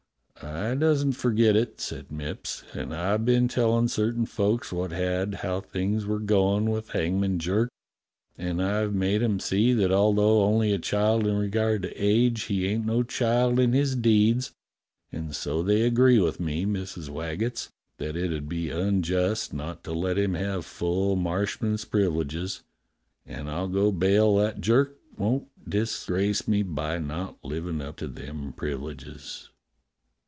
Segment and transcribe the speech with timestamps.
[0.43, 5.59] "I doesn't forget it," said Mipps, "and I've been tellin' certain folk wot had, how
[5.61, 7.69] things were goin* with Hangman Jerk,
[8.39, 12.65] and I've made 'em see that although only a child in regard to age, he
[12.65, 14.51] ain't no child in his deeds,
[15.11, 19.93] and so they agreed with me, Missus Waggetts, that it 'ud be unjust not to
[19.93, 22.63] let him have full Marsh man's privileges;
[23.27, 28.07] and I'll go bail that Jerk won't dis grace me by not livin' up to
[28.07, 29.49] them privileges."